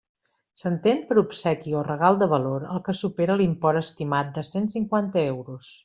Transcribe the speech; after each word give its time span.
S'entén 0.61 1.03
per 1.11 1.17
obsequi 1.21 1.75
o 1.81 1.83
regal 1.89 2.17
de 2.23 2.29
valor 2.33 2.65
el 2.71 2.81
que 2.89 2.97
supera 3.03 3.37
l'import 3.43 3.83
estimat 3.85 4.33
de 4.39 4.47
cent 4.53 4.73
cinquanta 4.79 5.25
euros. 5.37 5.75